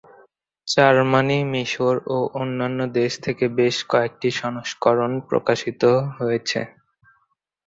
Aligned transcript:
Germany, 0.67 1.39
মিশর 1.51 1.95
ও 2.07 2.37
অন্যান্য 2.41 2.79
দেশ 2.99 3.11
থেকে 3.25 3.45
বেশ 3.59 3.75
কয়েকটি 3.91 4.29
সংস্করণ 4.41 5.11
প্রকাশিত 5.29 5.83
হয়েছে। 6.17 6.59